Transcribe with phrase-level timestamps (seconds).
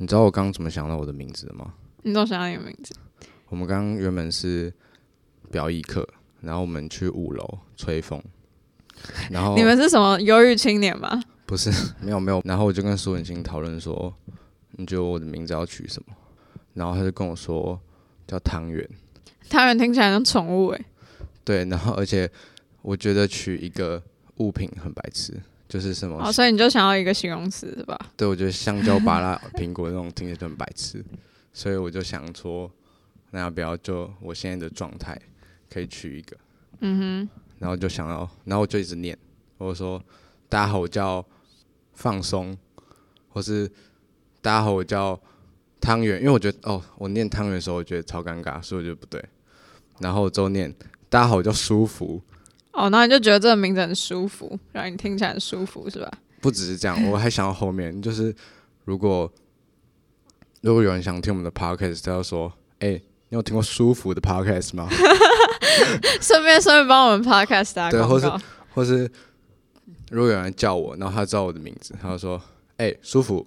[0.00, 1.74] 你知道我刚刚怎么想到我的名字的吗？
[2.04, 2.94] 你怎么想到你的名字？
[3.50, 4.72] 我们刚刚原本是
[5.52, 6.08] 表演课，
[6.40, 8.18] 然后我们去五楼吹风，
[9.30, 11.22] 然后你们是什么忧郁青年吗？
[11.44, 12.40] 不是，没有没有。
[12.46, 14.10] 然后我就跟苏文清讨论说，
[14.70, 16.16] 你觉得我的名字要取什么？
[16.72, 17.78] 然后他就跟我说
[18.26, 18.88] 叫汤圆。
[19.50, 20.82] 汤圆听起来像宠物诶。
[21.44, 22.30] 对，然后而且
[22.80, 24.02] 我觉得取一个
[24.36, 25.34] 物品很白痴，
[25.70, 26.22] 就是什么？
[26.22, 27.98] 哦，所以你就想要一个形容词是吧？
[28.14, 31.02] 对，我觉得香蕉、芭拉、苹果那种听起来就很白痴，
[31.54, 32.70] 所以我就想说，
[33.30, 35.18] 那要不要就我现在的状态
[35.72, 36.36] 可以取一个？
[36.80, 37.28] 嗯哼。
[37.58, 39.16] 然后就想要，然后我就一直念，
[39.56, 40.02] 我说
[40.48, 41.24] 大家好，我叫。
[41.92, 42.56] 放松，
[43.28, 43.68] 或是
[44.40, 45.20] 大家好，我叫
[45.82, 49.22] 汤圆，因为我觉得哦，我念汤圆的时候，我觉得超尴尬，所以我觉得不对。
[49.98, 50.74] 然后我就念
[51.10, 52.18] 大家好，我叫舒服。
[52.72, 56.10] 哦，那你就觉得这个名字很舒服，让你听起来很舒服，是吧？
[56.40, 58.34] 不只是这样，我还想到后面，就是
[58.84, 59.30] 如果
[60.62, 64.88] 如果有人想听我们的 podcast，他就说：“哎、欸，你有听过舒服的 podcast 吗？”
[66.20, 69.10] 顺便顺便帮我们 podcast 打广告，对，或是或是。
[70.10, 72.36] 如果有人叫我，然后他知道我的名字，他就说
[72.78, 73.46] ：“哎、欸，舒服。”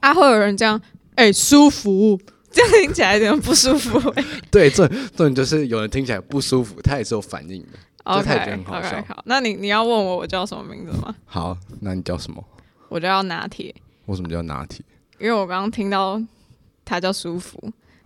[0.00, 0.80] 啊，会有人这样，
[1.16, 2.18] 哎、欸，舒服，
[2.50, 4.24] 这样听起来有点不舒服、欸。
[4.50, 7.78] 对，这这种就是有人听起来不舒服，他也是有反应的。
[8.14, 8.88] 得很好笑。
[8.98, 11.14] Okay, 好，那你你要问我我叫什么名字吗？
[11.24, 12.42] 好，那你叫什么？
[12.88, 13.74] 我叫拿铁。
[14.06, 14.84] 为什么叫拿铁？
[15.18, 16.22] 因为我刚刚听到
[16.84, 17.58] 他叫舒服，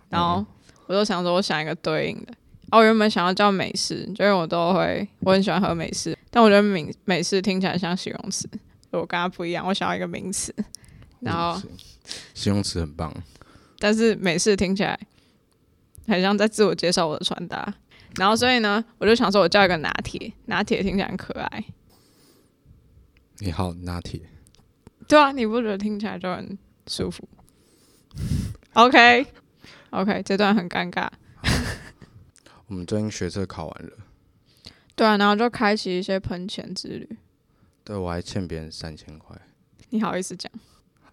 [0.09, 0.45] 然后
[0.87, 2.33] 我就想说，我想一个对应的。
[2.71, 8.49] 哦，我原本想要叫美式，就因为我都会，我很喜欢喝美式，但我觉得美美式听起来像形容词，
[8.91, 10.55] 我跟他不一样，我想要一个名词，
[11.19, 11.61] 然后
[12.33, 13.13] 形容词很棒，
[13.77, 14.97] 但是美式听起来
[16.07, 17.73] 很像在自我介绍我的穿搭，
[18.17, 21.63] 然后所以呢，我就想说我叫一个拿铁，拿铁听起来很可爱。
[23.39, 24.21] 你好，拿铁。
[25.07, 27.27] 对啊，你不觉得听起来就很舒服
[28.73, 29.25] ？OK，OK，、
[29.91, 31.09] okay, okay, 这段很尴尬。
[32.67, 33.91] 我们最近学测考完了，
[34.95, 37.17] 对啊，然后就开启一些喷钱之旅。
[37.83, 39.35] 对，我还欠别人三千块，
[39.89, 40.51] 你好意思讲？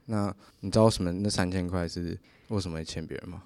[0.06, 1.10] 那你知道什么？
[1.10, 2.18] 那三千块是
[2.48, 3.42] 为什么会欠别人吗？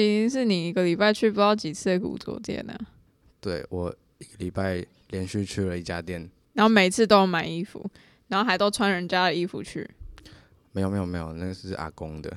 [0.00, 2.78] 已经是你一个礼拜去不知道几次的古着店了。
[3.40, 7.84] 对，我一个礼拜连续去了一家店，然后每次都有买衣服，
[8.28, 9.88] 然后还都穿人家的衣服去。
[10.72, 12.34] 没有没有没有，那个是阿公的，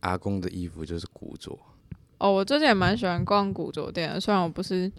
[0.00, 1.58] 阿公的衣服就是古着。
[2.18, 4.90] 哦，我最近也蛮喜欢逛古着店的，虽然我不是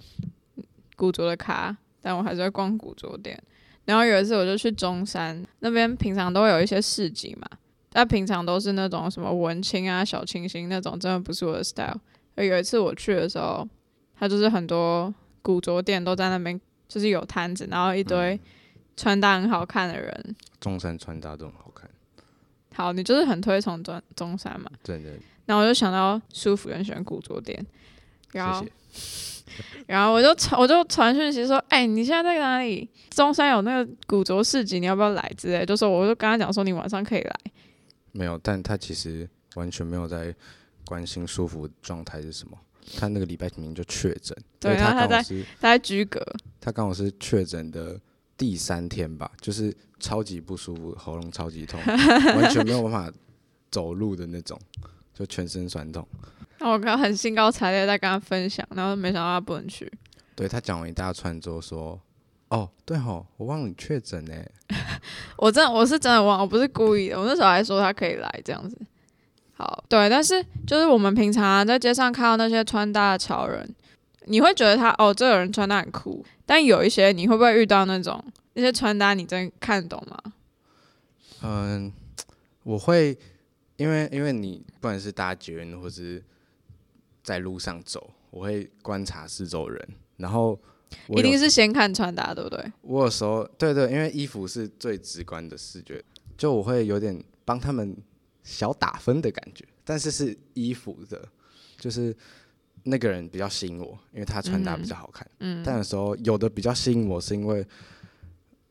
[0.98, 3.42] 古着的咖，但我还是会逛古着店。
[3.86, 7.48] 然后有一次我就去中山那边，平常都会有一些市集嘛，
[7.94, 12.00] 但平常都是那种什么文青啊、小清新那种，真的不是我的 style。
[12.36, 13.66] 而有一次我去的时候，
[14.20, 18.40] 他就是很多古着店都在那边，就是有摊子，然后一堆
[18.98, 20.12] 穿搭很好看的人。
[20.28, 21.88] 嗯、中山穿搭都很好看。
[22.74, 24.68] 好，你就是很推崇中中山嘛？
[24.82, 25.20] 对对。
[25.46, 27.64] 然后我就想到舒服很喜欢古着店，
[28.32, 32.90] 然后，谢谢 然后我就传我就传讯息说，哎、欸，你现在在哪里？
[33.12, 35.32] 中山有那个古着市集，你要不要来？
[35.38, 37.36] 之类，就说我就跟他讲说，你晚上可以来。
[38.14, 40.34] 没有，但他其实完全没有在
[40.86, 42.58] 关心舒服状态是什么。
[42.98, 45.22] 他那个礼拜明明就确诊，对，他他在
[45.60, 46.26] 他在居隔，
[46.62, 48.00] 他刚好是确诊的
[48.38, 51.80] 第三天吧，就是超级不舒服，喉咙超级痛，
[52.38, 53.12] 完全没有办法
[53.70, 54.60] 走路的那种。
[55.16, 56.08] 就全身酸痛，
[56.58, 59.88] 那我刚很兴高采烈在跟他分享，然后没想到他不能去。
[60.34, 62.02] 对，他讲完一大串之后说
[62.54, 64.34] ：“哦，对吼，我忘了你确诊呢。
[65.38, 67.20] ”我真的我是真的忘，我不是故意的。
[67.20, 68.78] 我那时候还说他可以来这样子。
[69.54, 73.68] 好，对，但是就是我们平常、啊、在街上看到那些穿搭的潮人，
[74.26, 76.24] 你会觉得他哦，这个人穿搭很酷。
[76.46, 80.18] 但有一些你会不会遇到那种那些穿搭，你真看得懂吗？
[81.42, 81.92] 嗯，
[82.64, 83.18] 我会。
[83.76, 86.24] 因为因为你不管是搭捷运或是
[87.24, 90.58] 在路上走，我会观察四周人，然后
[91.10, 92.72] 一定是先看穿搭，对不对？
[92.82, 96.04] 我有时候对对，因为衣服是最直观的视觉，
[96.38, 97.96] 就我会有点帮他们
[98.44, 101.28] 小打分的感觉，但是是衣服的，
[101.78, 102.16] 就是
[102.84, 105.26] 那个人比较吸引我，因为他穿搭比较好看。
[105.40, 107.66] 嗯，但有时候有的比较吸引我，是因为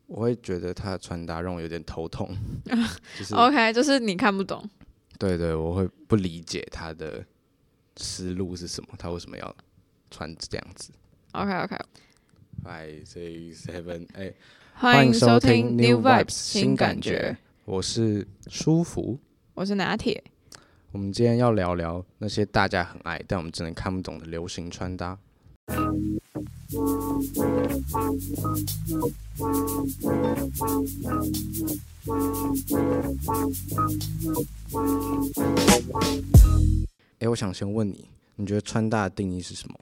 [0.07, 2.29] 我会觉得他的穿搭让我有点头痛。
[3.19, 4.69] 就是 OK，就是你看不懂。
[5.19, 7.25] 对对，我会不理解他的
[7.97, 9.57] 思路是什么，他为什么要
[10.11, 10.91] 穿这样子
[11.33, 11.51] ？OK
[12.65, 14.33] OK，Five Six Seven，哎，
[14.75, 19.19] 欢迎收听 New Vibes 新感觉，我是舒服，
[19.55, 20.23] 我是拿铁，
[20.93, 25.19] 我们今天要聊聊那些大家很爱，但我们真的看不懂的流行穿搭。
[37.19, 39.75] 哎，我想先问你，你觉得穿搭的定义是什么？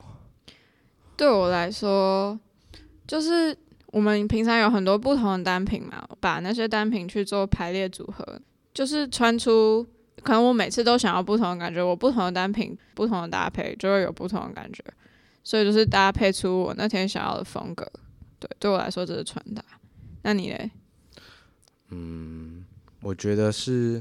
[1.17, 2.41] 对我来说，
[3.11, 8.41] 就是我们平常有很多不同的单品嘛，把那些单品去做排列组合，
[8.73, 9.85] 就是穿出。
[10.23, 14.85] 可能我每次都想要不同的感觉，我不同的单品、不同的搭配就会有不同的感觉，
[15.43, 17.85] 所以就是搭配出我那天想要的风格。
[18.39, 19.65] 对，对我来说这是穿搭。
[20.23, 20.71] 那你嘞？
[21.89, 22.65] 嗯，
[23.03, 24.01] 我觉得是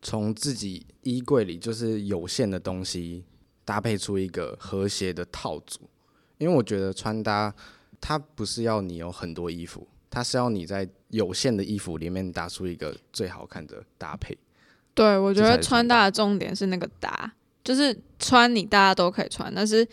[0.00, 3.24] 从自己衣柜里就是有限的东西
[3.64, 5.90] 搭配出一个和谐的套组，
[6.38, 7.52] 因为我觉得穿搭
[8.00, 14.36] 它不是要你有很多衣服，它是要你在有限的衣服里面搭出一个最好看的搭配。
[14.94, 17.32] 对，我觉得穿搭的重点是那个搭，
[17.62, 19.86] 就是穿你大家都可以穿，但是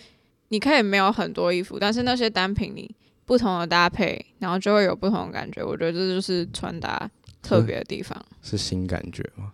[0.47, 2.95] 你可以没有很多衣服，但是那些单品你
[3.25, 5.63] 不同的搭配，然后就会有不同的感觉。
[5.63, 7.09] 我觉得这就是穿搭
[7.41, 8.17] 特别的地方。
[8.41, 9.53] 是，是新感觉吗？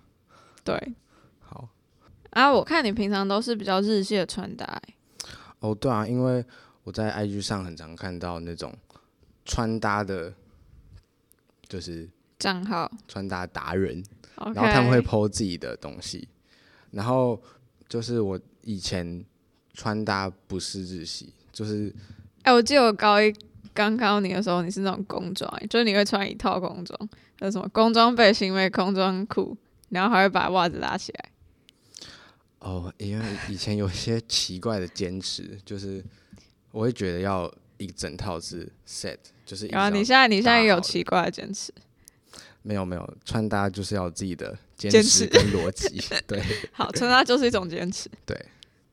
[0.64, 0.94] 对。
[1.40, 1.68] 好。
[2.32, 4.94] 啊，我看你平常都是比较日系的穿搭欸。
[5.62, 6.46] 哦，对啊，因为
[6.90, 8.76] 我在 IG 上很常看到那种
[9.46, 10.34] 穿搭的，
[11.68, 12.10] 就是
[12.40, 14.04] 账号穿搭达人。
[14.36, 16.28] 然后他们会 po 自己的东西，
[16.90, 17.40] 然后
[17.88, 19.24] 就是我以前
[19.76, 21.94] 穿搭不是日系，就是，
[22.42, 23.32] 哎、欸，我记得我高一
[23.72, 29.56] 刚看到你的时候，你是那种工装，就是你会穿一套工装，那什么工装背心、配工装裤，
[29.90, 31.30] 然后还会把袜子拉起来。
[32.60, 36.04] 哦，因为以前有些奇怪的坚持，就是
[36.72, 39.68] 我会觉得要一整套是 set，就是。
[39.68, 41.74] 然后你现在你现在也有奇怪的坚持。
[42.62, 46.04] 没有没有，穿搭就是要自己的坚持跟逻辑。
[46.28, 46.44] 对，
[46.74, 48.10] 好，穿搭就是一种坚持。
[48.26, 48.38] 对，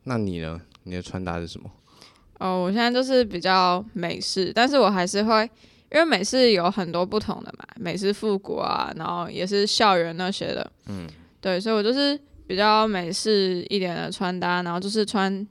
[0.05, 0.61] 那你呢？
[0.84, 1.69] 你的穿搭是什么？
[2.38, 5.43] 哦，我现在就是比较美式，但是我还是会，
[5.90, 10.70] 因为美式有很多不同的嘛，美式复古啊，然后也是校园那些的。
[10.87, 11.08] 嗯，
[11.40, 15.44] 对，所以我就是比较美式一点的穿搭，然后就是穿，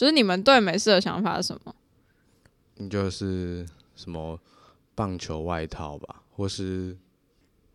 [0.00, 1.74] 就是你们对美式的想法是什么？
[2.76, 4.40] 你就是什么
[4.94, 6.96] 棒球外套吧，或是？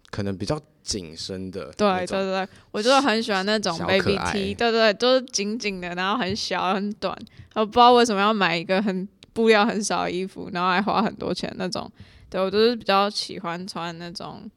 [0.09, 7.15] 可能比较紧身的，对对对，我就很喜欢那种 baby T，对对对，都是紧紧的，然后很小很短，
[7.53, 11.91] 我不知道为什么要买一个很布料很少的衣服，然后还花很多钱那种。
[12.27, 14.49] 对，我就是比较喜欢穿那种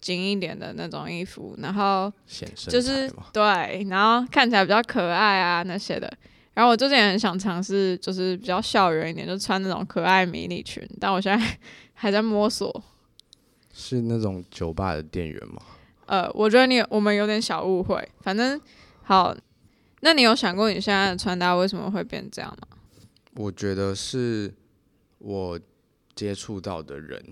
[0.00, 2.10] 紧一点的那种衣服，然后
[2.54, 6.10] 就是对，然后看起来比较可爱啊那些的。
[6.54, 11.58] 然后我最近也很想尝试，就是比较校园一点，就穿那种可爱迷你裙，但我现在
[11.94, 12.82] 还在摸索。
[13.72, 15.62] 是那种酒吧的店员吗？
[16.06, 18.06] 呃，我觉得你我们有点小误会。
[18.20, 18.60] 反正
[19.02, 19.34] 好，
[20.00, 22.76] 那你有想过你现在的穿搭为什么会变这样吗？
[23.34, 24.52] 我觉得是
[25.16, 25.58] 我
[26.14, 27.24] 接触到的人，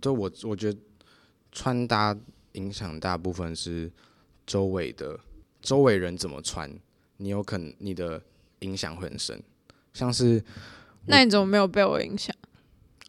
[0.00, 0.78] 就我我觉得
[1.50, 2.16] 穿搭
[2.52, 3.90] 影响大部分是
[4.46, 5.18] 周围的
[5.60, 6.70] 周围人怎么穿，
[7.16, 8.22] 你有可能你的
[8.60, 9.42] 影响会很深。
[9.92, 10.42] 像是
[11.06, 12.34] 那你怎么没有被我影响？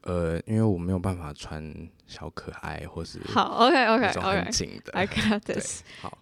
[0.04, 1.74] 呃，因为我没有办法穿
[2.08, 4.94] 小可爱，或是好，OK OK OK，很紧的。
[4.94, 5.82] I got this。
[6.02, 6.18] 好，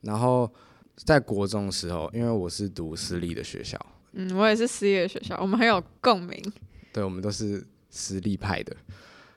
[0.00, 0.50] 然后
[0.96, 3.78] 在国中的时候，因为我是读私立的学校，
[4.12, 6.42] 嗯，我也是私立的学校，我们很有共鸣。
[6.92, 8.74] 对，我们都是私立派的。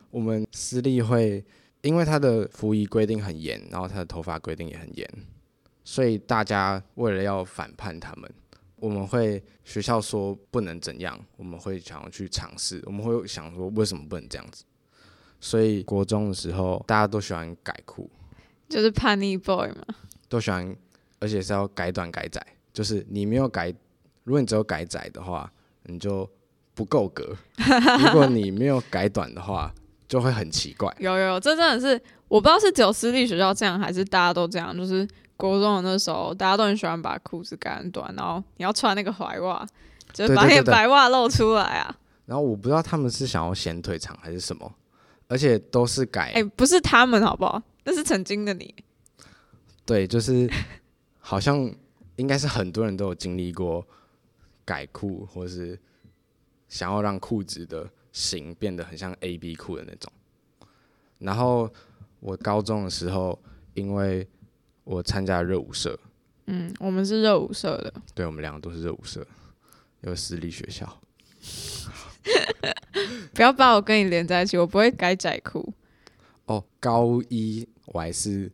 [0.09, 1.43] 我们私立会，
[1.81, 5.07] 因为他的服役规定很严，然后他的头发规定也很严，
[5.83, 8.33] 所以大家为了要反叛他们。
[8.77, 12.81] 我们会学校说不能怎样，我们会想要去尝试。
[12.85, 14.63] 我们会想说为什么不能这样子？
[15.39, 18.09] 所以国中的时候大家都喜欢改裤，
[18.67, 19.85] 就是叛逆 boy 嘛，
[20.27, 20.75] 都喜欢，
[21.19, 22.45] 而且是要改短改窄。
[22.73, 23.73] 就是你没有改，
[24.23, 25.51] 如果你只有改窄的话，
[25.83, 26.29] 你就
[26.73, 27.33] 不够格；
[28.05, 29.73] 如果你没有改短的话，
[30.07, 30.93] 就会很奇怪。
[30.99, 35.07] 有有，这真的是我不知道是只有私立学校这样，还是大家都这样，就是。
[35.37, 39.67] 国中的那时候，大家都很喜欢把裤子改很短，然后你要穿那个踝袜，
[40.13, 41.95] 就是把那个白袜露出来啊。
[42.25, 44.73] 然后我不知道他们是想要显腿长还是什么，
[45.27, 46.29] 而且都是改。
[46.29, 47.61] 哎、欸，不是他们好不好？
[47.83, 48.73] 那是曾经的你。
[49.85, 50.49] 对，就是
[51.19, 51.71] 好像
[52.15, 53.85] 应该是很多人都有经历过
[54.63, 55.79] 改裤，或是
[56.67, 60.11] 想要让裤子的型变得很像 A B 裤的那种。
[61.19, 61.69] 然后
[62.19, 63.39] 我高中的时候，
[63.75, 64.27] 因为
[64.85, 65.99] 我参加热舞社，
[66.45, 69.25] 嗯，我们是热舞社的，对，我们两个都是热舞社，
[70.01, 71.01] 有私立学校。
[73.33, 75.73] 不要把我跟你连在一起，我不会改窄裤。
[76.45, 78.51] 哦，高一我还是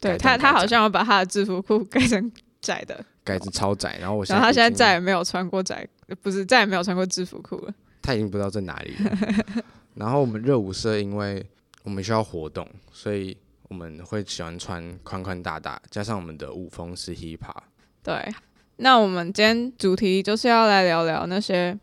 [0.00, 5.86] 对他，他好像要把他的制服裤改成窄的，改成超窄，然后我然后他现在再也没有穿过窄，
[6.22, 7.74] 不是再也没有穿过制服裤了。
[8.00, 9.64] 他已经不知道在哪里了。
[9.94, 11.46] 然后我们热舞社，因为
[11.82, 13.36] 我们需要活动，所以。
[13.68, 17.62] 我们会喜欢穿宽宽大大，加上我们的舞风是 hip hop，
[18.02, 18.32] 对，
[18.76, 21.78] 那我们今天主题就是要来聊聊那些，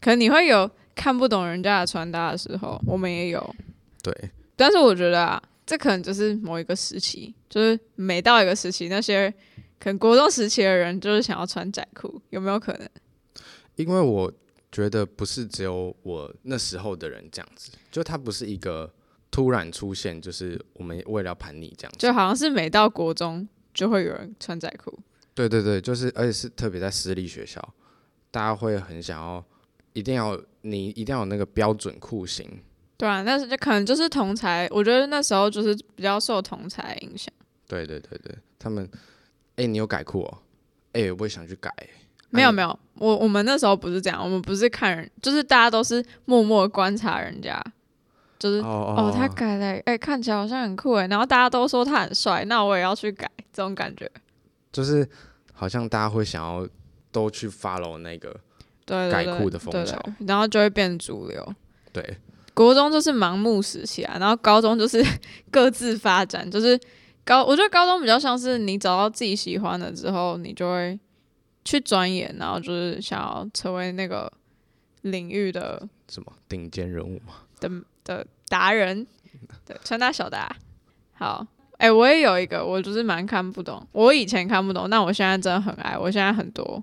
[0.00, 3.54] 可能你会有看不懂人家的穿搭的时候，我们也有。
[4.02, 9.30] 对，但是我觉得啊，这可能就是某一个时期，就是每到一个时期，那些
[9.78, 12.88] 可能国中时期的人就是想要穿窄裤，有没有可能？
[13.76, 14.32] 因为我
[14.70, 18.92] 觉得不是只有我那时候的人这样子，就他不是一个
[19.30, 24.98] 突然出现，就是我们为了要盘你这样子，就好像是每到国中就会有人穿窄裤。
[25.34, 27.62] 对对对，就是而且是特别在私立学校，
[28.30, 29.44] 大家会很想要，
[29.92, 32.60] 一定要你一定要有那个标准裤型。
[32.96, 37.32] 对啊，那是就可能就是同才，我觉得那时候就是比较受同才影响。
[37.68, 38.88] 对对对对，他们，
[39.54, 40.38] 哎、欸，你有改裤哦？
[40.92, 41.72] 哎、欸，我也想去改。
[42.30, 47.62] 没有没有，我我们那时候不是这样，我们不是看人，就是大家都是默默观察人家，
[48.38, 54.10] 就是哦，哦他改了，哎、欸，看起来好像很酷哎，然后大家都说他很帅，那我也要去改，这种感觉。
[54.72, 55.08] 就是
[55.52, 56.66] 好像大家会想要
[57.10, 58.34] 都去 follow 那个
[58.86, 61.54] 改酷的风潮，对对对，然后就会变主流。
[61.92, 62.16] 对。
[62.54, 65.00] 国中就是盲目时期啊，然后高中就是
[65.48, 66.76] 各自发展，就是
[67.24, 70.98] 高，我觉得高中比较像是你找到自己喜欢的之后，你就会
[71.64, 74.32] 去钻研，然后就是想要成为那个
[75.02, 77.70] 领域的什么顶尖人物嘛的
[78.08, 79.06] 的达人，
[79.64, 80.50] 对，穿搭小达。
[81.12, 86.82] 好，哎、欸，我也有一个，我就是蛮看不懂，我以前看不懂，但我现在真的很爱，我现在很多。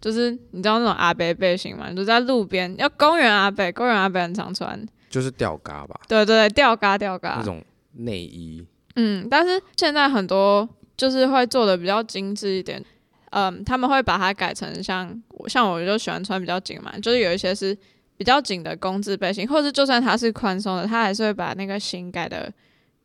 [0.00, 1.92] 就是你知道那种阿伯背心吗？
[1.92, 4.84] 就在路边，要公园阿伯，公园阿伯很常穿。
[5.08, 7.62] 就是吊嘎吧，对对对，吊嘎吊嘎那种
[7.92, 8.66] 内衣。
[8.96, 12.82] 嗯，但是现在很多就是会做的比较精致一点，
[13.30, 17.76] 嗯，他们会把它改成像我像我就喜欢穿比较紧嘛，就是有一些是
[18.16, 22.52] 比较紧的工字背心，或者就算它是宽松的，它还是会把那个型改的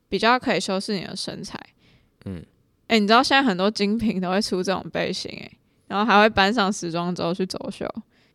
[0.10, 1.60] 比较可以修饰你的身材。
[2.26, 2.38] 嗯，
[2.88, 5.52] 哎、欸，你知道现在很多精品都会出这种背心、欸，哎，
[5.88, 7.88] 然后还会搬上时装周去走秀。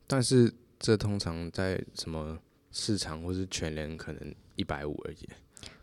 [0.07, 2.39] 但是这通常在什么？
[2.75, 5.29] 市场或是全联可能一百五而已，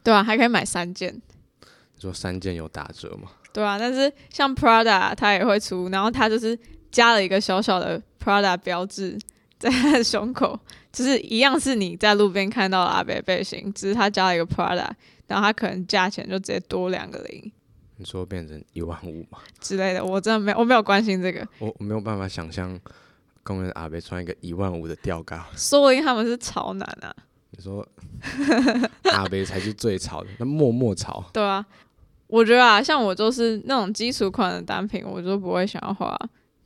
[0.04, 1.14] 对啊，还可以买三件。
[1.14, 3.30] 你说三件有打折吗？
[3.54, 6.58] 对啊，但是像 Prada 它也会出，然后它就是
[6.90, 9.16] 加了一个小小的 Prada 标志
[9.60, 10.60] 在他的胸口，
[10.92, 14.90] 就是一样是你在路边看到的阿伯背心，只是他加了一个 Prada，
[15.28, 17.52] 然后他可能价钱就直接多两个零。
[17.98, 19.40] 你说变成一万五吗？
[19.60, 22.80] 之类的，我真的没有，我没有关心这个，我我没有办法想象。
[23.42, 27.12] 公园阿伯穿一个一万五的吊嘎， 说不定他们是潮男啊！
[27.50, 27.88] 你说
[29.06, 31.26] 阿伯才是最潮的，那默默潮。
[31.34, 31.66] 对啊，
[32.28, 36.16] 我觉得啊，像我就是那种基础款的单品，我就不会想要花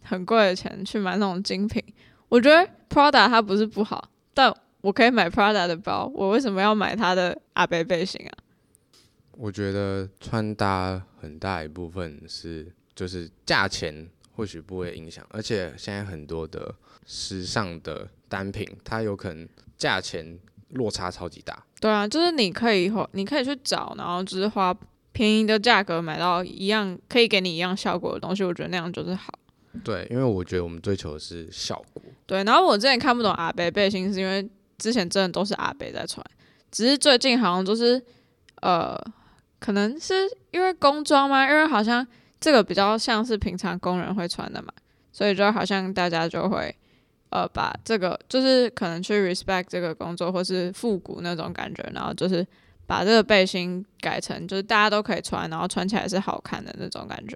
[0.01, 1.81] 很贵的钱去买那种精品。
[2.27, 8.31] 我觉得 Prada 它不是不好，但我可以买 Prada 的包，我为什么要买它的阿贝背心啊？
[9.31, 14.09] 我觉得穿搭很大一部分是就是价钱。
[14.35, 16.73] 或许不会影响，而且现在很多的
[17.05, 19.47] 时尚的单品，它有可能
[19.77, 21.63] 价钱落差超级大。
[21.79, 24.75] 对啊，就是你可以你可以去找，然后就是花
[25.11, 29.31] 便宜的价格买到一样可以给你一样效果的东西，我觉得那样就是好。
[29.83, 32.01] 对，因为我觉得我们追求的是效果。
[32.25, 36.25] 对，然后我之前看不懂阿伯背心，是因为之前真的都是阿伯在穿，
[36.71, 38.01] 只是最近好像就是
[38.61, 38.97] 呃，
[39.59, 40.13] 可能是
[40.51, 41.49] 因为工装吗？
[41.49, 42.05] 因为好像。
[42.43, 44.67] 这个比较像是平常工人会穿的嘛，
[45.13, 46.75] 所以就好像大家就会，
[47.29, 52.45] 呃，把这个就是可能去 respect 这个工作，或是复古那种感觉，然后就是
[52.85, 57.33] 把这个背心改成就是大家都可以穿，然后穿起来是好看的那种感觉。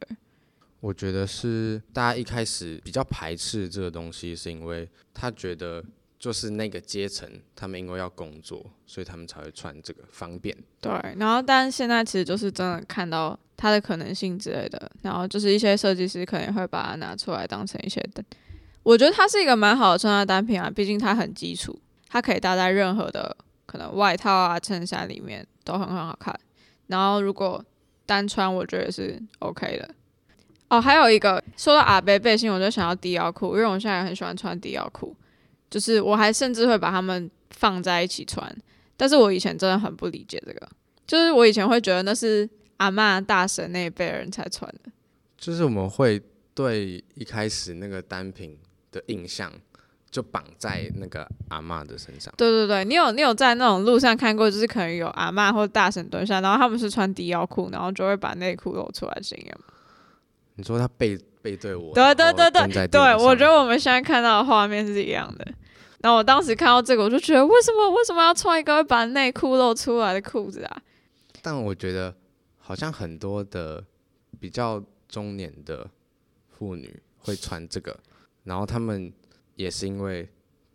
[0.80, 5.84] 我觉得是大家一开始比较排斥这个东西，是因为他觉得。
[6.20, 10.58] 就是那个阶层，他们因为要工作，所以他们才会穿这个方便。
[10.82, 18.24] 对，然后但是现在其实就是真的看到它的可能性之类的，然后就是一些设计师可能会把它拿出来当成一些的。
[18.82, 21.80] 我觉得它是一个蛮好的穿搭单品啊，毕竟它很基础，
[22.10, 26.38] 它可以搭在任何的可能外套啊、衬衫里面都很很好看。
[26.88, 27.64] 然后如果
[28.08, 29.94] 单穿，我觉得是 OK 的。
[30.70, 35.16] 哦，还有一个说到阿伯背心，我就想要低腰裤，因为我现在也很喜欢穿低腰裤。
[35.70, 38.50] 就是我还甚至会把它们放在一起穿，
[38.96, 40.70] 但是我以前真的很不理解这个，
[41.06, 44.90] 就是我以前会觉得那是阿嬷大婶那一辈人才穿的，
[45.38, 46.22] 就是我们会
[46.54, 48.58] 对一开始那个单品
[48.94, 49.52] 的印象
[50.10, 52.34] 就绑在那个阿嬷的身上。
[52.38, 59.66] 对对对，你有你有在那种路上看过，就是可能有阿嬷或大婶蹲下，然后他们是穿低腰裤，然后就会把内裤露出来的经验吗？
[60.58, 65.48] 你说他背背对我，对对对对对，我觉得我们现在看到的画面是一样的。
[66.02, 70.82] 然后我当时看到这个，我就觉得为什么为什么要穿一个会把内裤露出来的裤子啊？
[71.42, 72.14] 但我觉得
[72.58, 73.84] 好像很多的
[74.40, 75.90] 比较中年的
[76.50, 77.98] 妇女会穿这个，
[78.44, 79.12] 然后他们
[79.56, 80.28] 也是因为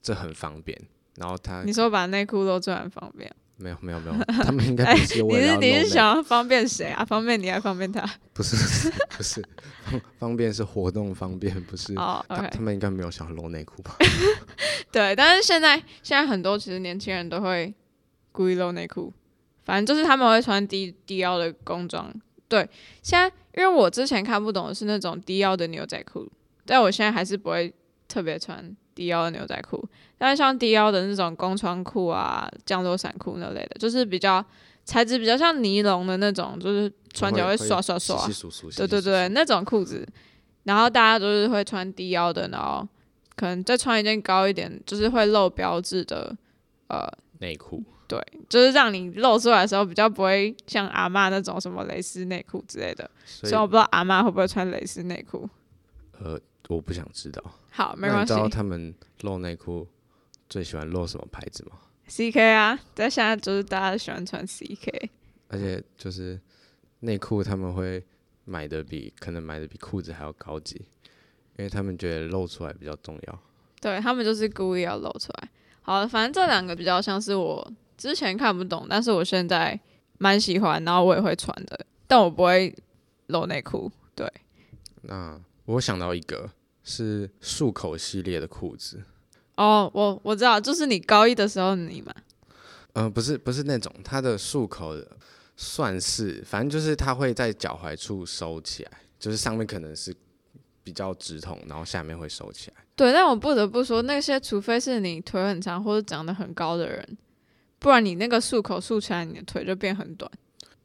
[0.03, 0.81] 这很方便，
[1.17, 3.33] 然后他你说把内裤露出来很方便？
[3.57, 5.57] 没有没有没有， 他们应该不是为了。
[5.57, 7.05] 你是你是想要方便谁啊？
[7.05, 8.05] 方便你还方便他？
[8.33, 8.57] 不是
[9.17, 9.45] 不是，
[10.19, 11.95] 方便是活动方便，不是。
[11.95, 12.43] 哦、oh, okay.
[12.43, 13.97] 他他们应该没有想要露内裤吧？
[14.91, 17.73] 对，但是现在现在很多其实年轻人都会
[18.33, 19.13] 故意露内裤，
[19.65, 22.13] 反正就是他们会穿低低腰的工装。
[22.49, 22.69] 对，
[23.03, 26.31] 现在因为我之前看不懂的是那种低腰的牛仔裤，
[26.67, 27.73] 但我现在还是不会
[28.09, 28.77] 特别穿。
[28.95, 29.83] 低腰的牛仔裤，
[30.19, 34.45] 但是像低腰的那种工装裤啊、降落伞裤那类的，就是比较
[34.85, 38.27] 材质比较像尼龙的那种，就是穿起来会刷刷刷，
[38.77, 40.07] 对对对，那种裤子。
[40.65, 42.87] 然后大家都是会穿低腰的，然后
[43.35, 46.37] 可能再穿一件高一点，就是会露标志的
[46.89, 47.07] 呃
[47.41, 47.83] 内裤。
[48.07, 53.11] 对，就是让你露出来的时候比较不会像阿妈那种什么蕾丝内裤之类的。
[53.25, 55.49] 所以，所以我不知道阿妈会不会穿蕾丝内裤。
[56.21, 56.39] 呃。
[56.69, 57.43] 我不想知道。
[57.71, 58.33] 好，没关系。
[58.33, 59.87] 你知道他们露内裤
[60.49, 61.79] 最喜欢露什么牌子吗
[62.09, 65.11] ？CK 啊，在现在就是大家都喜欢穿 CK。
[65.49, 66.41] 而且就是
[67.01, 68.05] 内裤他们会
[68.45, 70.77] 买的比可能买的比裤子还要高级，
[71.57, 73.39] 因为他们觉得露出来比较重要。
[73.81, 75.49] 对，他们就是故意要露出来。
[75.83, 79.79] 好，反正这两个比较像是我之前看不懂，但是我现在
[80.19, 82.75] 蛮喜欢，然后我也会穿的，但我不会
[83.27, 83.91] 露内裤。
[84.15, 84.31] 对。
[85.03, 86.51] 那我想到一个。
[86.85, 89.01] 是束口系列的裤子
[89.55, 92.13] 哦，我我知道，就是你高一的时候你嘛，
[92.95, 95.17] 嗯、呃，不是不是那种，它的束口的
[95.57, 100.13] 算是，反正就是它会在脚踝处收起来，就是上面可能是
[100.83, 102.77] 比较直筒，然后下面会收起来。
[102.97, 107.17] 对，但我不得不说，那些除非是你腿很长或者长得很高的人，
[107.79, 110.29] 不然你那个束口束起来，你的腿就变很短，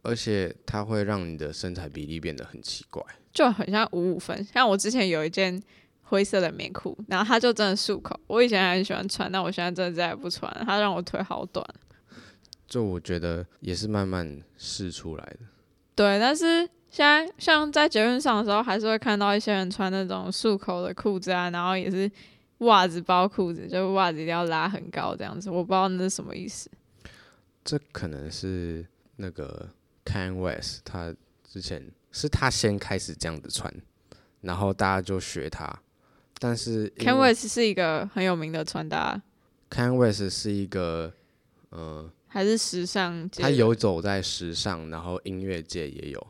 [0.01, 4.43] 而且它会让你的身材比例变得很奇怪，就很像五五分。
[4.43, 5.61] 像我之前有一件。
[6.09, 8.17] 灰色的棉裤，然后它就真的束口。
[8.27, 10.63] 我以前还很喜欢穿，但我现在真的再也不穿了。
[10.65, 11.67] 它让我腿好短。
[12.65, 15.39] 就我觉得也是慢慢试出来的。
[15.95, 22.09] 对，但是现在像在捷运上的时候，还是会看到一些人穿那种束口的裤子啊，然后也是
[22.59, 25.49] 袜子包裤子，就袜子一定要拉很高这样子。
[25.49, 26.71] 我不知道那是什么意思。
[27.65, 28.85] 这可能是
[29.17, 29.67] 那个
[30.07, 33.73] Kanye West，他之前是他先开始这样子穿，
[34.39, 35.81] 然后大家就学他。
[36.39, 39.21] 但是，Kanye West 是一个很有名的穿搭。
[39.69, 41.11] Kanye West 是一个，
[41.71, 43.41] 呃，还是时尚界？
[43.43, 46.27] 他游走在时尚，然后音乐界也有。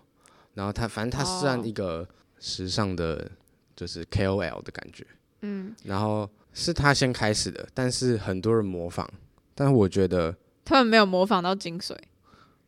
[0.56, 2.08] 然后他，反正他算一个
[2.40, 3.30] 时尚的，
[3.76, 5.06] 就是 KOL 的感觉。
[5.42, 5.76] 嗯。
[5.84, 9.08] 然后是他先开始的，但是很多人模仿，
[9.54, 10.36] 但是我觉得
[10.66, 11.96] 他们没有模仿到精髓。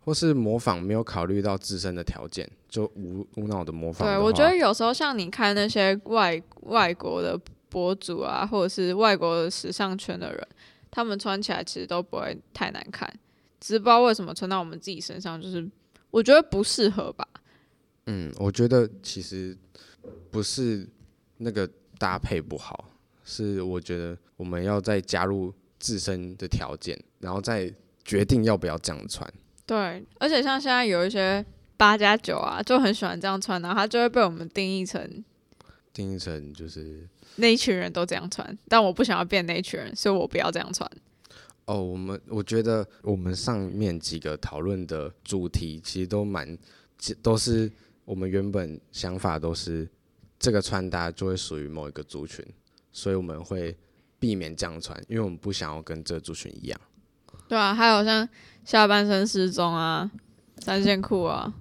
[0.09, 4.15] 或是模仿没有考虑到自身的条件，就无无脑的模仿的。
[4.15, 10.47] 对，我觉得有时候像你看那些外外国的博主啊，或者是外国的时尚圈的人，
[10.89, 13.07] 他们穿起来其实都不会太难看，
[13.59, 15.69] 只是不知道为什么穿到我们自己身上，就是
[16.09, 17.27] 我觉得不适合吧。
[18.07, 19.55] 嗯，我觉得其实
[20.31, 20.89] 不是
[21.37, 21.69] 那个
[21.99, 22.89] 搭配不好，
[23.23, 27.71] 是我觉得我们要再加入自身的条件，然后再
[28.03, 29.31] 决定要不要这样穿。
[29.69, 31.45] 对，而且像现在有一些
[31.77, 35.23] 八加九啊，就很喜欢这样穿，然后他就会被我们定义成
[35.93, 40.89] 定义成就是那一群人都这样穿，但我不想要变那一群人，所以我不要这样穿。
[41.65, 46.57] 哦，我们我觉得我们上面几个讨论的主题其实都蛮，
[47.21, 47.71] 都是
[48.05, 49.87] 我们原本想法都是
[50.39, 52.43] 这个穿搭就会属于某一个族群，
[52.91, 53.77] 所以我们会
[54.17, 56.81] 避免这样穿，因为我们不想要跟这个族群一样。
[57.49, 58.29] 对啊，还有像
[58.63, 60.09] 下半身失踪啊，
[60.59, 61.51] 三线裤啊，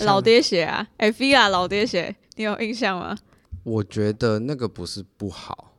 [0.00, 3.16] 老爹鞋啊，哎，Fila 老爹鞋，你有印象吗？
[3.64, 5.72] 我觉得那个不是不好，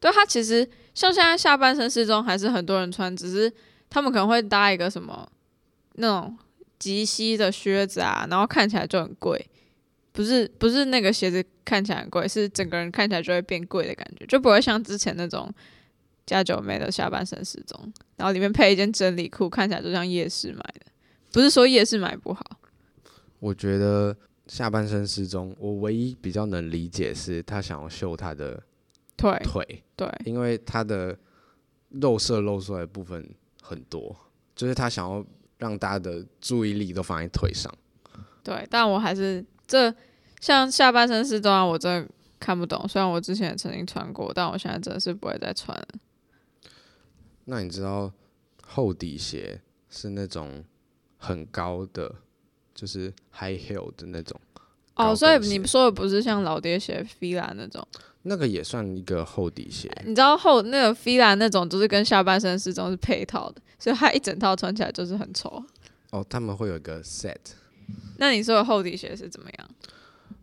[0.00, 3.52] 对，它其实像现在下半身失踪还是很多人穿，只是
[3.88, 5.30] 他们可能会搭一个什么
[5.92, 6.36] 那种
[6.80, 9.48] 及膝的靴子啊，然后看起来就很贵，
[10.10, 15.48] 不是不是那个鞋子看起来很贵，是整个人看起来就会变贵的感觉，就不会像之前那种。
[16.30, 20.86] 加九妹的下半身失踪，然后里面配一件真理裤，看起来就像夜市买的。
[21.32, 22.40] 不是说夜市买不好，
[23.40, 24.16] 我觉得
[24.46, 28.62] 下半身失踪，我唯一比较能理解是他想要秀他的
[29.16, 31.18] 腿腿，对，因为他的
[31.88, 33.28] 肉色露出来的部分
[33.60, 34.16] 很多，
[34.54, 35.26] 就是他想要
[35.58, 37.74] 让大家的注意力都放在腿上。
[38.44, 39.92] 对，但我还是这
[40.40, 42.86] 像下半身失踪啊，我真的看不懂。
[42.86, 45.88] 虽然我之前也曾经穿过，但我现在真的是不会再穿了。
[47.50, 48.12] 那你知道
[48.62, 50.64] 厚底鞋是那种
[51.18, 52.14] 很高的，
[52.72, 54.40] 就是 high heel 的那种
[54.94, 57.84] 哦，所以你说的不是像老爹鞋 Fila 那种，
[58.22, 59.90] 那个也算一个厚底鞋。
[60.06, 65.60] 你知道厚那个 Fila 那种，就是跟下半身失踪是配套的，所以它一整套穿起来就是很丑。
[66.10, 67.34] 哦，他们会有一个 set。
[68.18, 69.70] 那你说的厚底鞋是怎么样？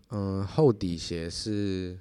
[0.10, 1.98] 嗯，厚底鞋是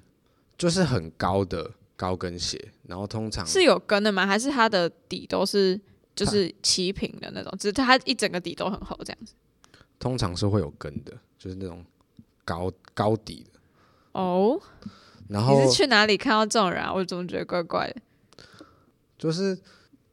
[0.57, 4.25] 就是很高的高跟鞋，然后通常是有跟的吗？
[4.25, 5.77] 还是它的底都是
[6.15, 9.33] 就是齐平的那种，只是它一整个底都很厚这样子？
[9.99, 11.83] 通常是会有跟的，就是那种。
[12.47, 13.59] 高高底的
[14.13, 14.57] 哦，
[15.27, 16.93] 然后你是去哪里看到这种人啊？
[16.93, 18.01] 我怎么觉得怪怪的？
[19.17, 19.59] 就是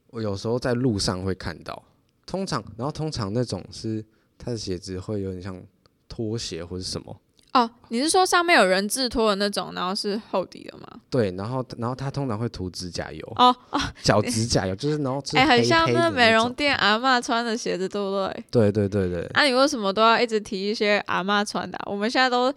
[0.08, 1.80] 我有时候在路上会看到，
[2.26, 4.04] 通常，然后通常那种是
[4.36, 5.64] 他的鞋子会有点像
[6.08, 7.20] 拖鞋或者什么。
[7.54, 10.88] 哦，你是说上面有人字拖的那种，然后是厚底的吗？
[11.08, 13.32] 对，然后然后他通常会涂指甲油。
[13.36, 18.44] 哦哦，脚指甲油就是然后哎、欸，很像那美容店阿嬷穿的鞋子，对不对？
[18.50, 19.30] 对对对对。
[19.34, 21.86] 那、啊、你为什么都要一直提一些阿嬷穿的、啊？
[21.88, 22.52] 我们现在都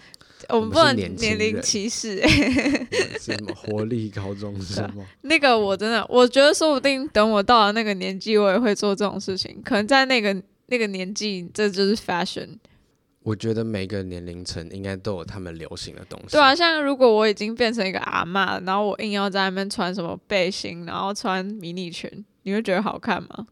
[0.50, 2.20] 我们不能年龄歧视
[3.22, 5.06] 什么活力高中生吗？
[5.22, 9.62] 那个我真的，我觉得说不定等我到了那个年纪，我也会做这种事情。
[9.64, 12.58] 可能在那个那个年纪，这就是 fashion。
[13.28, 16.28] 我觉得每个年龄层应该都有他们流行的东西。
[16.32, 22.10] 对啊，像如果我已经变成一个阿嬷，然后我硬要在那边穿什么背心，然后穿迷你裙，
[22.44, 23.46] 你会觉得好看吗？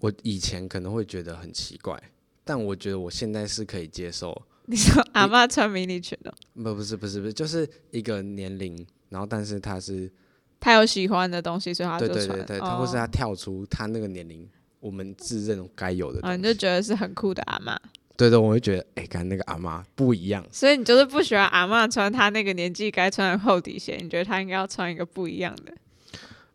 [0.00, 2.02] 我以前可能会觉得很奇怪，
[2.44, 4.40] 但我觉得我现在是可以接受。
[4.64, 6.32] 你说阿嬷穿迷你裙的？
[6.54, 8.74] 不，不是，不是，不是，就是一个年龄，
[9.10, 10.10] 然后但是他是
[10.58, 12.16] 他有喜欢的东西，所以他就穿。
[12.16, 14.48] 对对对对，他或是他跳出他那个年龄，
[14.80, 16.26] 我们自认该有的。
[16.26, 17.76] 啊，你就觉得是很酷的阿嬷。
[18.18, 20.44] 对对，我会觉得，哎，看那个阿妈不一样。
[20.50, 25.72] 所以你就是不喜欢阿妈穿她那个年纪该穿的厚底鞋，你觉得她应该要穿一个不一样的？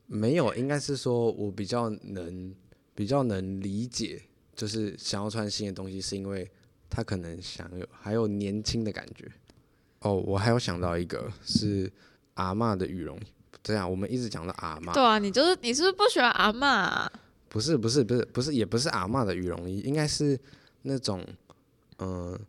[0.05, 2.53] 没有，应该是说我比较能
[2.93, 4.21] 比较能理解，
[4.53, 6.45] 就是想要穿新的东西，是因为
[6.89, 9.25] 她可能想有还有年轻的感觉。
[10.01, 11.89] 哦，我还有想到一个是
[12.33, 13.17] 阿妈的羽绒，
[13.63, 14.91] 这样我们一直讲到阿妈。
[14.91, 17.11] 对啊，你就是你是不是不喜欢阿妈啊？
[17.47, 20.37] 不是不是不是不是，也不是阿妈的羽绒衣，应该是
[20.81, 21.25] 那种。
[22.03, 22.39] 嗯，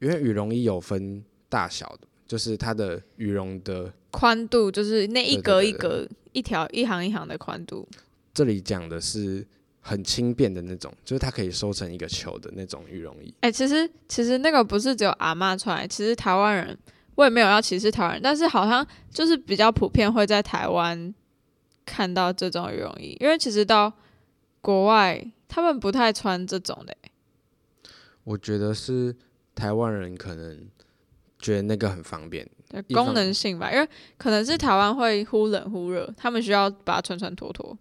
[0.00, 7.88] 因为羽绒衣有分大小的，就是它的羽绒的宽度，就是那一格一格、对对对对一条一行一行的宽度。
[8.34, 9.44] 这里讲的是
[9.80, 13.32] 很轻便的那种，就是它可以收成一个球的那种羽绒衣。
[13.40, 16.76] 哎、欸，其实其实那个不是只有阿妈穿，其实台湾人
[17.14, 21.12] 我也没有要歧视台湾人，但是好像就是比较普遍会在台湾
[21.86, 23.92] 看到这种羽绒衣，因为其实到
[24.60, 26.97] 国外他们不太穿这种的、欸。
[28.28, 29.16] 我觉得是
[29.54, 30.68] 台湾人可能
[31.38, 32.46] 觉得那个很方便，
[32.92, 33.88] 功能性吧，因为
[34.18, 37.78] 可能是台湾会忽冷忽热，他们需要把它穿穿脱脱。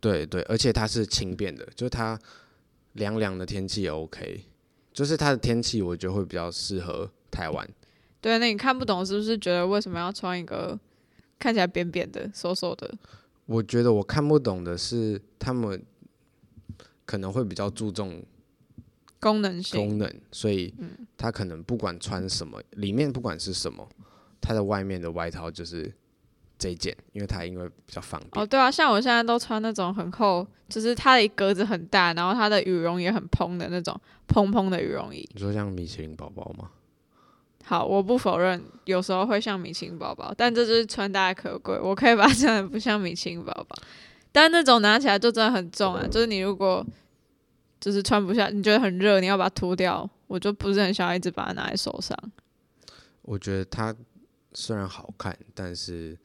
[0.00, 2.18] 对对，而且它是轻便的，就是它
[2.94, 4.46] 凉凉的天气也 OK，
[4.90, 7.68] 就是它的天气我觉得会比较适合台湾。
[8.22, 10.80] 对，那你看不懂是不是觉得为什么要穿一个
[11.38, 12.90] 看起来扁扁的、瘦瘦的？
[13.44, 15.84] 我觉得我看不懂的是他们
[17.04, 18.24] 可能会比较注重。
[19.24, 20.74] 功能性功能，所以
[21.16, 23.88] 它可能不管穿什么，嗯、里面不管是什么，
[24.38, 25.90] 它的外面的外套就是
[26.58, 28.30] 这件，因为它因为比较方便。
[28.32, 35.26] 哦，对啊，像我现在都穿那种很厚，就是它的格子很大，然后它的羽绒也很蓬的那种蓬蓬的羽绒衣。
[35.32, 36.68] 你说像米其林宝宝吗？
[37.64, 43.74] 好，我不否认有时候会像米其林宝宝，但这就是穿搭可贵，我可以把它穿的不像米其林宝宝，
[44.30, 46.84] 但那种拿起来就真的很重啊，嗯、就是你如果。
[47.84, 52.18] 就是穿不下，你觉得很热，你要把它脱掉，我就不是很想要一直把它拿在手上。
[53.20, 53.94] 我觉得它
[54.54, 56.18] 虽然好看，但是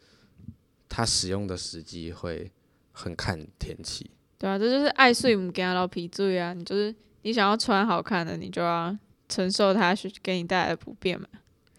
[0.88, 2.50] 它使用的时机会
[2.94, 4.10] 很看天气。
[4.38, 6.54] 对啊，这就是爱睡不惊老皮醉啊！
[6.54, 11.28] 你就是你想要穿好看的，你就要承受它是给你带来的不便嘛。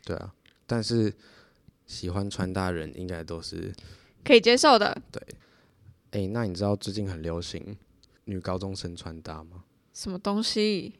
[0.05, 0.35] 对啊，
[0.66, 1.11] 但是
[1.87, 3.73] 喜欢穿搭人应该都是
[4.23, 4.95] 可以接受的。
[5.11, 5.23] 对，
[6.11, 7.79] 哎、欸，那你知道最近很流行
[8.27, 9.64] 女高中生穿搭吗？
[10.01, 10.95] 什么东西？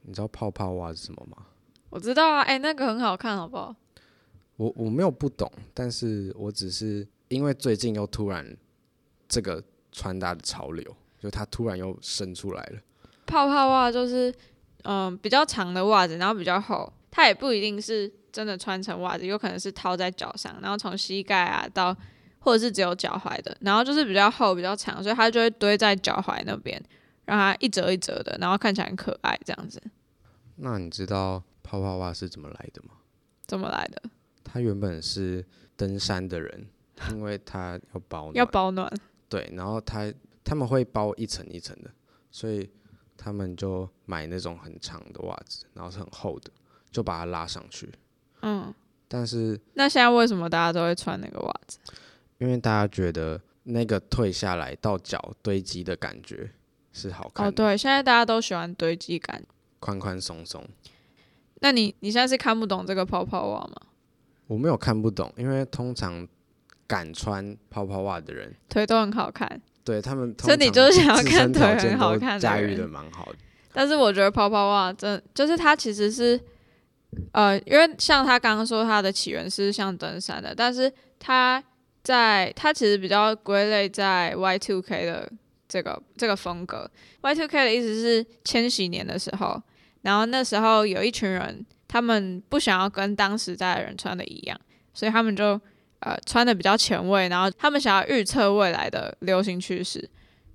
[0.00, 1.44] 你知道泡泡袜是什么吗？
[1.90, 3.76] 我知道啊，哎、欸，那个很好看，好不好？
[4.56, 8.56] 我我没有不懂，但是我只是因为最近又突然
[9.28, 12.78] 这个穿搭的潮流，就它突然又生出来了。
[13.26, 14.34] 泡泡袜就是
[14.84, 21.94] 嗯比较长的袜子，然后比较厚，它也不一定是真的穿成袜子，有可能是套在脚上，然后从膝盖啊到
[22.38, 26.82] 或者是只有脚踝的，然后就是比较厚比较长，所以它就会堆在脚踝那边。
[27.26, 29.82] 让它一折一折的，然后看起来很可爱，这样子。
[30.56, 32.94] 那你知道泡泡袜是怎么来的吗？
[33.46, 34.02] 怎么来的？
[34.42, 35.44] 它原本是
[35.76, 36.66] 登山的人，
[37.10, 38.34] 因为他要保暖。
[38.36, 38.90] 要保暖。
[39.28, 40.10] 对，然后他
[40.42, 41.90] 他们会包一层一层的，
[42.30, 42.70] 所以
[43.16, 46.50] 他们就买那种很长的袜子，然后是很厚的，
[46.90, 47.92] 就把它拉上去。
[48.42, 48.72] 嗯，
[49.08, 51.78] 但是那现在为什么大家都会穿那个袜子？
[52.38, 56.50] 因为大家觉得那个退下来到脚堆积的感觉
[56.96, 57.50] 是好看的。
[57.50, 59.42] 哦，对，现在大家都喜欢堆积感，
[59.78, 60.66] 宽宽松松。
[61.60, 63.74] 那你你现在是看不懂这个泡泡袜吗？
[64.46, 66.26] 我没有看不懂，因为通常
[66.86, 69.60] 敢穿泡泡袜的人腿都很好看。
[69.84, 73.38] 对他们，所以你就是想要看腿很好看的驾驭的蛮好的。
[73.72, 76.40] 但是我觉得泡泡袜真就是它其实是，
[77.32, 81.62] 呃，因为像他刚刚说它的起源是像登山的，但是它
[82.02, 85.30] 在它其实比较归类在 Y two K 的
[85.76, 86.90] 这个这个风格。
[87.20, 89.62] Y2K 的意思是千禧年的时候。
[90.02, 94.56] 然后那时候有一群人，他们不想要跟当时代的人穿的一样，
[94.94, 95.60] 所以他们就
[95.98, 100.08] 呃穿的比较前卫，然后他们想要预测未来的流行趋势，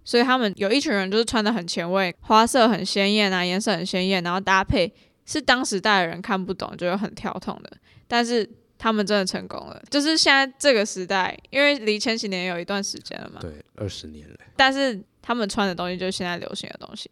[0.05, 4.93] 所以他们有一群人就是穿的很前卫，花色很鲜艳啊，颜色很鲜艳，然后搭配
[5.25, 7.69] 是当时代的人看不懂，就有很跳痛的，
[8.07, 8.49] 但是
[8.81, 17.07] 他们真的成功了，就是现在这个时代，因为离千禧年有一段时间了嘛，对，二十年了，但是他们穿的东西就是现在流行的东西，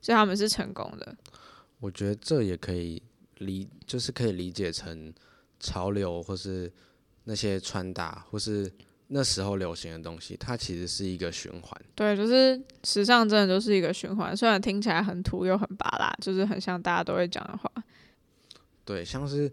[0.00, 1.14] 所以他们是成功的。
[1.78, 3.00] 我觉得这也可以
[3.38, 5.14] 理，就是可以理解成
[5.60, 6.72] 潮流，或是
[7.22, 8.68] 那些穿搭，或是
[9.06, 11.80] 那时候流行的东西，它其实是一个循环。
[11.94, 17.70] 对，就是时尚真的就是一个循环，虽然听起来很土又很巴拉，就是很像大家都会讲的话。
[18.84, 19.52] 对，像是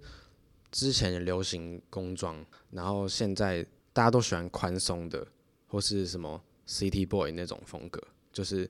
[0.71, 5.27] 之前流行工装，然后现在大家都喜欢宽松的，
[5.67, 8.69] 或是什么 City Boy 那种风格，就是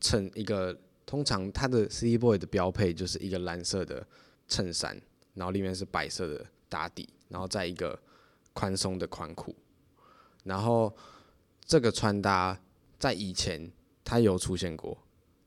[0.00, 0.78] 衬一个。
[1.06, 4.06] 通常它的 City Boy 的标配就是一个蓝色的
[4.46, 4.96] 衬衫，
[5.34, 8.00] 然后里面是白色的打底，然后再一个
[8.52, 9.52] 宽松的宽裤。
[10.44, 10.94] 然后
[11.64, 12.56] 这个穿搭
[12.96, 13.68] 在以前
[14.04, 14.96] 它有出现过，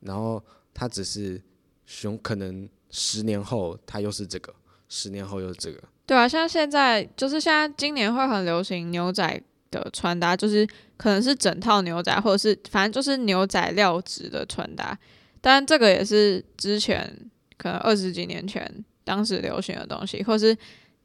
[0.01, 1.41] 然后它只是
[1.85, 4.53] 熊，可能十年后它又是这个，
[4.89, 5.81] 十年后又是这个。
[6.05, 14.97] 对啊，像现在就是现在今年会很流行牛仔的穿搭，就是可能是整套牛仔，或者是反正就是牛仔料子的穿搭。
[15.39, 17.17] 但这个也是之前
[17.57, 20.49] 可能二十几年前当时流行的东西，或是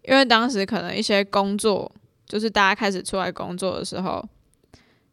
[0.03, 1.91] 因为当时可能一些工作，
[2.27, 4.25] 就是大家开始出来工作的时候，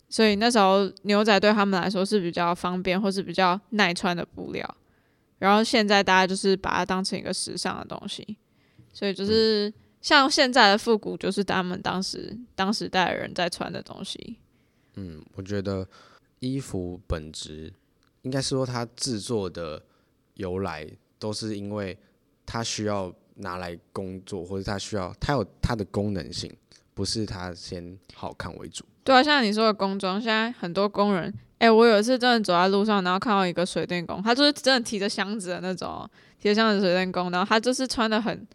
[0.09, 4.75] 所以那时候牛仔对他们来说是比较方便或是比较耐穿的布料。
[5.37, 8.37] 然后现在大家就是把它当成一个时尚的东西，
[8.95, 14.37] 所以就是像现在的复古，就是他们当时当时代的人在穿的东西。
[14.95, 15.85] 嗯，我觉得
[16.39, 17.73] 衣服本质。
[18.21, 19.83] 应该是说，它制作的
[20.35, 21.95] 由来都是因为
[22.45, 26.49] 它需要拿来工作，或者它需要它有它的功能性，
[26.93, 28.85] 不是它先好看为主。
[29.03, 31.25] 对啊，像你说的工装，现在很多工人，
[31.59, 38.47] 哎、欸，我有一次真的走在路上，然后看到一个水电工，他就是真的提着箱子的那种，提着箱子的水电工，然后他就是穿的很。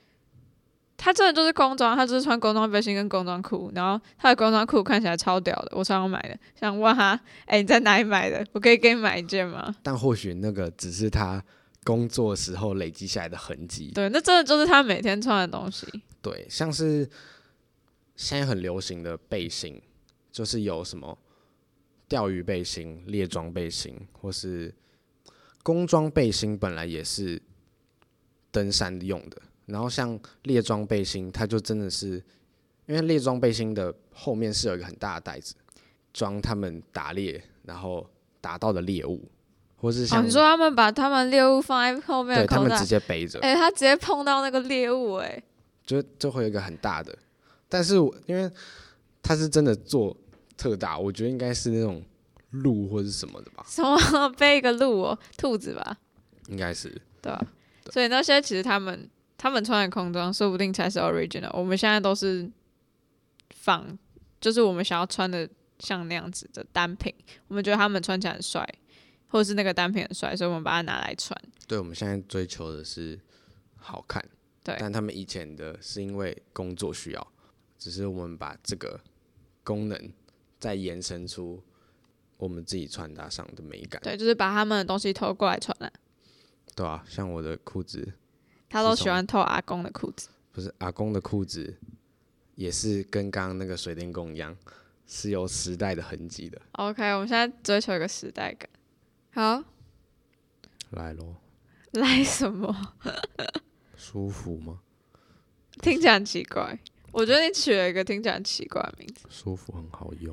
[1.02, 6.38] 他真的就是工装，他就是穿工装背心跟工装裤，然后他的工装裤看起来超屌的，我超想买的。
[6.54, 7.12] 想问他，
[7.46, 8.46] 哎、欸，你在哪里买的？
[8.52, 9.74] 我可以给你买一件吗？
[9.82, 11.42] 但或许那个只是他
[11.84, 13.90] 工作时候累积下来的痕迹。
[13.94, 15.86] 对，那真的就是他每天穿的东西。
[16.20, 17.08] 对，像是
[18.14, 19.80] 现在很流行的背心，
[20.30, 21.16] 就是有什么
[22.06, 24.74] 钓鱼背心、猎装背心，或是
[25.62, 27.40] 工装背心，本来也是
[28.50, 29.40] 登山用的。
[29.70, 32.22] 然后像猎装背心，它就真的是，
[32.86, 35.54] 因为猎装背心的后面是有一个很大的袋子，
[36.12, 38.04] 装他们打猎然后
[38.40, 39.30] 打到的猎物，
[39.76, 45.42] 或是像、哦、你说他们把他们猎物放在后面，对他们直接背着，哎、欸，他直接碰到那个猎物、欸，哎，
[45.86, 47.16] 就就会有一个很大的，
[47.68, 47.94] 但是
[48.26, 48.50] 因为
[49.22, 50.16] 他是真的做
[50.56, 52.02] 特大，我觉得应该是那种
[52.50, 53.64] 鹿或者什么的吧？
[53.68, 55.96] 什么 背一个鹿哦，兔子吧？
[56.48, 57.46] 应该是，对啊，
[57.92, 59.08] 所以那些其实他们。
[59.40, 62.46] 他们穿的工装说不定才是 original，我们现在都是
[63.48, 63.96] 仿，
[64.38, 65.48] 就是我们想要穿的
[65.78, 67.10] 像那样子的单品，
[67.48, 68.62] 我们觉得他们穿起来很帅，
[69.28, 71.34] 或者是那个单品很帅，所以我们把它拿来穿。
[71.66, 73.18] 对，我们现在追求的是
[73.78, 74.22] 好看，
[74.62, 77.32] 对，但他们以前的是因为工作需要，
[77.78, 79.00] 只是我们把这个
[79.64, 80.12] 功能
[80.58, 81.62] 再延伸出
[82.36, 84.02] 我们自己穿搭上的美感。
[84.02, 85.90] 对，就是把他们的东西偷过来穿了。
[86.76, 88.12] 对啊，像我的裤子。
[88.70, 91.76] 他都喜欢偷阿公的裤子，不是阿公的裤子，
[92.54, 94.56] 也是跟刚刚那个水电工一样，
[95.06, 96.62] 是有时代的痕迹的。
[96.72, 98.70] OK，我们现在追求一个时代感。
[99.32, 99.64] 好，
[100.90, 101.34] 来喽。
[101.92, 102.94] 来什么？
[103.98, 104.80] 舒服吗？
[105.82, 106.78] 听起来很奇怪。
[107.10, 109.26] 我觉得你取了一个听起来很奇怪的名字。
[109.28, 110.32] 舒服很好用。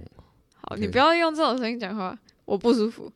[0.61, 3.11] 好，你不要用这种声音讲话，我不舒服。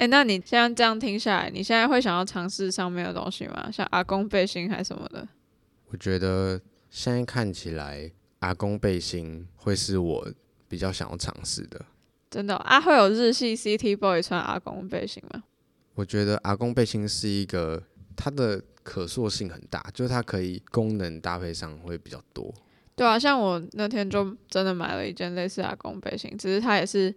[0.00, 3.70] 哎、欸，那你现在这样听下来，你现在会想要尝试上面的东西吗？
[3.70, 5.28] 像阿公背心还是什么的？
[5.88, 6.58] 我觉得
[6.88, 10.26] 现在看起来，阿公背心会是我
[10.66, 11.84] 比较想要尝试的。
[12.30, 12.80] 真的、哦、啊？
[12.80, 15.42] 会有日系 City Boy 穿阿公背心吗？
[15.94, 17.82] 我觉得阿公背心是一个
[18.16, 22.50] 它的可塑性很大，就是它可以功能搭配上会比较多。
[22.96, 27.14] 对啊，像我那天就真的买了一件类似阿公背心，只是它也是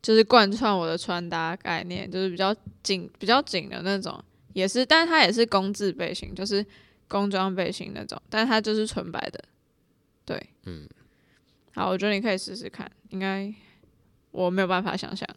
[0.00, 6.64] 就是贯穿我的穿搭概念，就是比较紧、比较紧的那种，也是，但是它也是工字背心，就是
[7.08, 9.42] 工装背心那种，但是它就是纯白的。
[10.24, 10.88] 对，嗯，
[11.74, 13.52] 好，我觉得你可以试试看，应该
[14.30, 15.28] 我没有办法想象，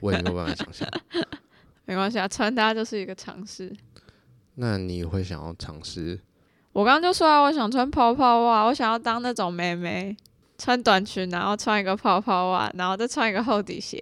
[0.00, 0.88] 我也没有办法想象，
[1.84, 3.74] 没关系啊，穿搭就是一个尝试。
[4.54, 6.20] 那你会想要尝试？
[6.72, 10.16] 我刚刚就说啊，我想穿泡泡袜，我想要当那种妹妹，
[10.60, 13.98] 穿短裙，然后穿一个泡泡袜，然后再穿一个厚底鞋，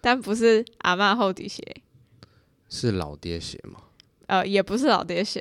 [0.00, 1.62] 但不是阿嬷厚底鞋，
[2.68, 3.80] 是老爹鞋吗？
[4.26, 5.40] 呃，也不是老爹鞋，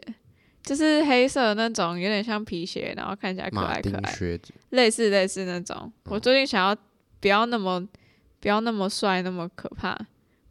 [0.62, 4.40] 就是黑色那种，有点像皮鞋，然后看起来可爱可爱，
[4.70, 5.92] 类似类似那种。
[6.04, 6.76] 我最近想要
[7.20, 7.86] 不要那么
[8.40, 9.98] 不要那么帅那么可怕，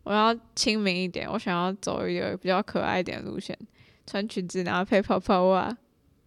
[0.02, 3.56] 我要亲民一点，我想要走一个比较可爱一点的路线，
[4.04, 5.76] 穿裙子然后配泡泡袜。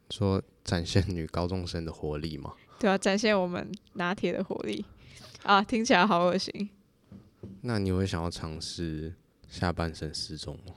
[0.09, 2.53] 说展现女高中生的活力吗？
[2.85, 4.85] 对啊，展现我们拿铁的活力
[5.41, 5.59] 啊！
[5.63, 6.69] 听起来好恶心。
[7.61, 9.11] 那你会想要尝试
[9.49, 10.73] 下半身失踪吗？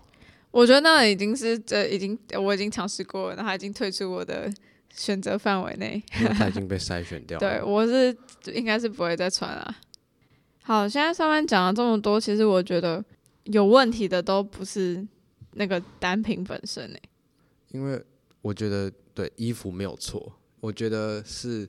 [0.50, 4.50] 我觉得那已经是这已经我已经尝试过了，然后已经退出我的
[4.88, 6.02] 选择范围内。
[6.08, 7.40] 他已经被筛选掉了。
[7.40, 8.16] 对，我是
[8.54, 9.76] 应该是不会再穿了。
[10.62, 13.04] 好，现在上面讲了这么多，其实我觉得
[13.44, 15.06] 有问题的都不是
[15.52, 17.02] 那个单品本身诶，
[17.72, 18.02] 因为
[18.40, 18.90] 我觉得。
[19.18, 21.68] 对，衣服没有错，我觉得是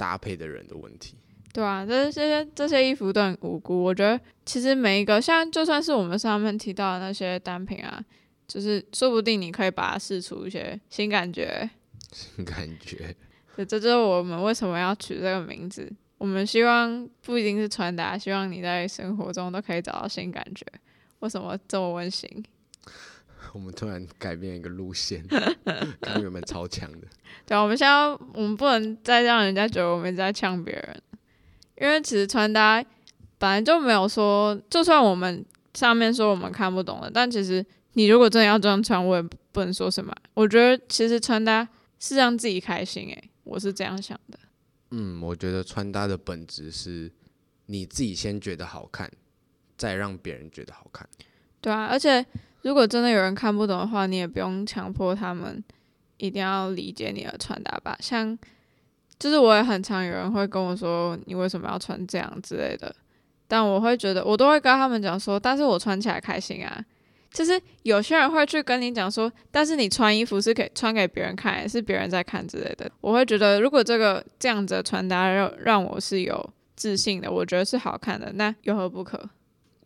[0.00, 1.14] 搭配的人的问题。
[1.52, 3.82] 对啊，这些这些衣服都很无辜。
[3.82, 8.02] 我觉得其实每一个，像就算是我们上面提到的那些单品啊，
[8.48, 11.68] 就是说不定你可以把它试出一些新感觉。
[12.12, 13.14] 新感觉。
[13.56, 15.92] 对，这就是我们为什么要取这个名字。
[16.16, 20.64] 我们希望不一定是穿搭，希望你在生活中都可以找到新感觉。
[21.18, 22.28] 为什么这么温馨？
[23.54, 25.24] 我们突然改变一个路线，
[26.00, 27.06] 跟原本超强的。
[27.46, 27.94] 对啊，我们现在
[28.34, 31.02] 我们不能再让人家觉得我们在呛别人，
[31.80, 32.84] 因为其实穿搭
[33.38, 40.14] 本来就没有说，就算我们上面说我们看不懂了，但其实你如果真的要这样穿，我也不能说什么。
[40.34, 41.66] 我觉得其实穿搭
[41.98, 44.38] 是让自己开心，诶，我是这样想的。
[44.90, 47.10] 嗯，我觉得穿搭的本质是
[47.66, 49.10] 你自己先觉得好看，
[49.76, 51.08] 再让别人觉得好看。
[51.60, 52.24] 对啊，而且。
[52.62, 55.62] 如果真的有人看不懂的话，你也不用强迫他们
[56.18, 57.96] 一定要理解你的穿搭吧。
[58.00, 58.38] 像，
[59.18, 62.94] 就是我也很常有人会跟我说，你为什么要穿这样之类的，
[63.48, 66.84] 但我会觉得，我都会跟他们讲说，但是我穿起来开心啊。
[67.32, 72.90] 就是有些人会去跟你讲说，但是你穿衣服是给穿给别人看，也是别人在看之类的。
[73.00, 79.30] 我会觉得，如果这个这样子的穿搭让让我是有自信的，我觉得是好看的，那有何不可？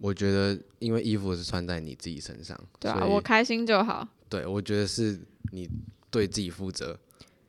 [0.04, 4.06] 我觉得，因为衣服是穿在你自己身上，对啊，我开心就好。
[4.28, 5.18] 对，我觉得是
[5.50, 5.66] 你
[6.10, 6.98] 对自己负责。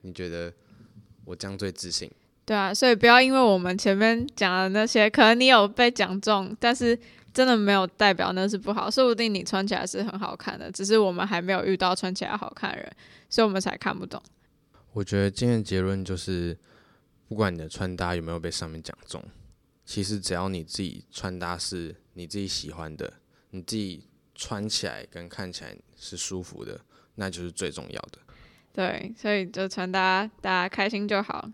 [0.04, 0.54] 你觉得
[1.26, 2.10] 我这样最自信？
[2.46, 6.98] 对啊，所以不要因为我们前面讲的那些，可能你有被讲中，但是
[7.34, 8.90] 真的没有代表那是不好。
[8.90, 12.90] 说不定你穿起来是很好看的，只是我们还没有遇到穿起来好看的人，
[13.30, 14.24] 所以我们才看不懂。
[14.94, 16.58] 我觉得今天的结论就是，
[17.28, 19.22] 不管你的穿搭有没有被上面讲中，
[19.86, 21.94] 其实只要你自己穿搭是。
[22.18, 23.12] 你自己喜欢的，
[23.50, 26.80] 你自己穿起来跟看起来是舒服的，
[27.16, 28.18] 那就是最重要的。
[28.72, 31.52] 对，所以就穿搭，大家开心就好。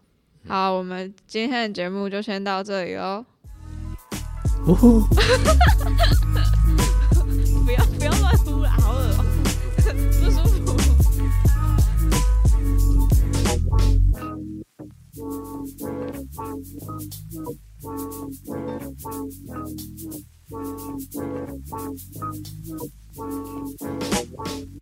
[0.48, 3.26] 好，我们今天的节目就先到这里喽。
[7.66, 9.26] 不要不要乱呼啦，好恶喔，
[10.22, 10.62] 不舒服。
[20.52, 21.16] Thank
[24.48, 24.81] you.